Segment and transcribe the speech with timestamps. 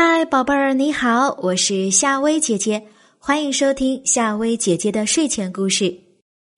[0.00, 2.86] 嗨，宝贝儿，你好，我是夏薇姐姐，
[3.18, 5.92] 欢迎收听夏薇姐姐的睡前故事。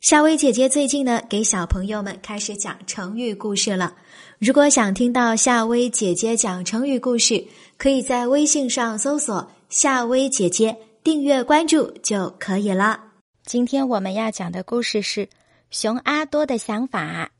[0.00, 3.94] 夏薇姐姐最近呢，给小朋友们开始讲成语故事了。
[4.38, 7.44] 如果想听到夏薇姐姐讲成语故事，
[7.76, 10.74] 可以在微信上搜索“夏薇姐姐”，
[11.04, 12.98] 订阅关注就可以了。
[13.44, 15.28] 今天我们要讲的故事是
[15.70, 17.30] 熊阿多的想法。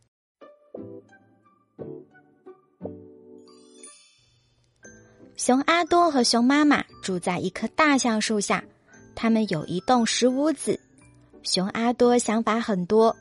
[5.37, 8.64] 熊阿多和熊妈妈住在一棵大橡树下，
[9.14, 10.81] 他们有一栋石屋子。
[11.43, 13.14] 熊阿多想法很多，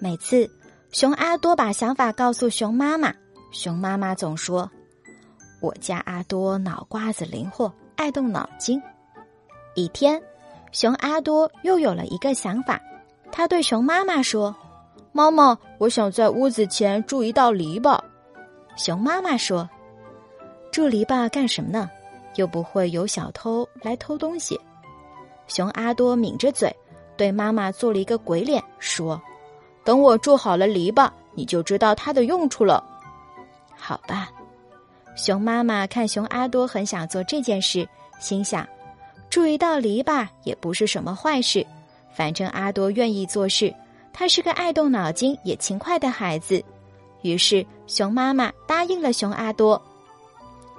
[0.00, 0.50] 每次
[0.90, 3.12] 熊阿多把想法告诉熊妈妈，
[3.52, 4.70] 熊妈妈总说
[5.60, 8.80] ：“我家阿多脑瓜子灵活，爱动脑筋。”
[9.76, 10.20] 一天，
[10.72, 12.80] 熊阿多又有了一个想法，
[13.30, 14.56] 他对熊妈妈说
[15.12, 18.00] ：“妈妈，我想在屋子前筑一道篱笆。”
[18.78, 19.68] 熊妈妈说。
[20.70, 21.90] 筑篱笆干什么呢？
[22.36, 24.58] 又不会有小偷来偷东西。
[25.48, 26.74] 熊阿多抿着嘴，
[27.16, 29.20] 对妈妈做了一个鬼脸，说
[29.84, 32.84] ：“等我筑好了篱笆，你就知道它的用处了。”
[33.74, 34.30] 好吧。
[35.16, 37.86] 熊妈妈看熊阿多很想做这件事，
[38.20, 38.66] 心想：
[39.28, 41.66] 筑一道篱笆也不是什么坏事，
[42.12, 43.74] 反正阿多愿意做事，
[44.12, 46.62] 他是个爱动脑筋也勤快的孩子。
[47.22, 49.82] 于是，熊妈妈答应了熊阿多。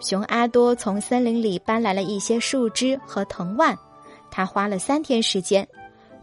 [0.01, 3.77] 熊阿多从森林里搬来了一些树枝和藤蔓，
[4.31, 5.65] 他花了三天时间，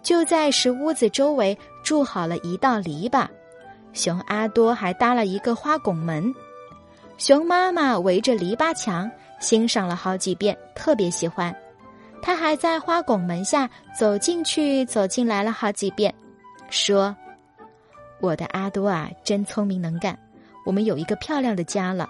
[0.03, 3.27] 就在石屋子周围筑好了一道篱笆。
[3.93, 6.35] 熊阿多还搭了一个花拱门。
[7.17, 11.55] 熊妈妈围着篱笆墙欣赏了好几遍，特别喜欢。
[12.21, 16.13] 他还在花拱门下走进去、走进来了好几遍，
[16.69, 17.17] 说
[18.21, 20.19] ：“我的阿多啊，真聪明能干，
[20.67, 22.09] 我们有一个漂亮的家了。”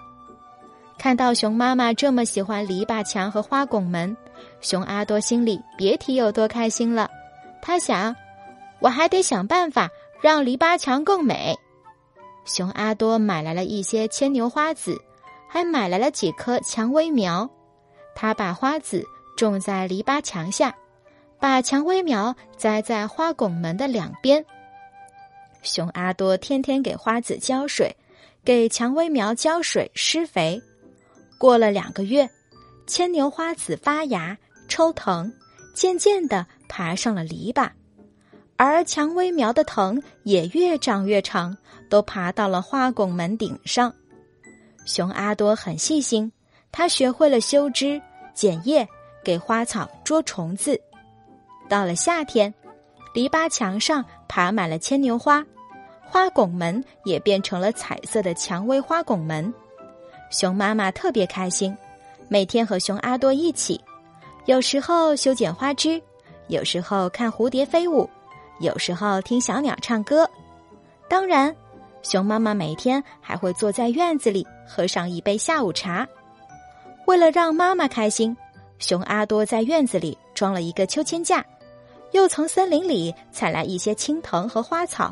[0.99, 4.15] 看到熊妈妈这么喜欢篱笆墙和花拱门，
[4.59, 7.09] 熊阿多心里别提有多开心了。
[7.61, 8.13] 他想，
[8.79, 9.89] 我还得想办法
[10.21, 11.55] 让篱笆墙更美。
[12.43, 15.01] 熊阿多买来了一些牵牛花籽，
[15.47, 17.49] 还买来了几棵蔷薇苗。
[18.13, 19.01] 他把花籽
[19.37, 20.75] 种在篱笆墙下，
[21.39, 24.45] 把蔷薇苗栽在花拱门的两边。
[25.61, 27.95] 熊阿多天天给花籽浇水，
[28.43, 30.61] 给蔷薇苗浇水施肥。
[31.39, 32.29] 过了两个月，
[32.85, 35.31] 牵牛花籽发芽、抽藤，
[35.73, 37.69] 渐渐地爬上了篱笆，
[38.57, 41.55] 而蔷薇苗的藤也越长越长，
[41.89, 43.91] 都爬到了花拱门顶上。
[44.85, 46.29] 熊阿多很细心，
[46.73, 48.01] 他学会了修枝、
[48.33, 48.85] 剪叶，
[49.23, 50.77] 给花草捉虫子。
[51.69, 52.53] 到了夏天，
[53.13, 55.45] 篱笆墙上爬满了牵牛花，
[56.03, 59.53] 花拱门也变成了彩色的蔷薇花拱门。
[60.29, 61.75] 熊妈妈特别开心，
[62.27, 63.79] 每天和熊阿多一起，
[64.45, 66.01] 有时候修剪花枝，
[66.47, 68.09] 有时候看蝴蝶飞舞，
[68.59, 70.29] 有时候听小鸟唱歌。
[71.07, 71.53] 当然，
[72.03, 76.07] 熊妈妈每天还会坐在院子里喝上一杯下午茶。
[77.07, 78.35] 为了让妈妈开心，
[78.77, 81.43] 熊阿多在院子里装了一个秋千架，
[82.11, 85.11] 又从森林里采来一些青藤和花草，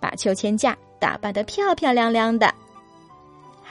[0.00, 2.54] 把秋千架打扮得漂漂亮亮的。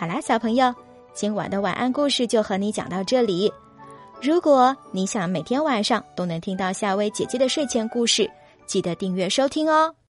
[0.02, 0.74] 好啦，小朋友，
[1.14, 3.54] 今晚的晚安故事就和你讲到这里。
[4.20, 8.28] 如果你想每天晚上都能听到夏薇姐姐的睡前故事，
[8.66, 9.94] 记得订阅收听哦。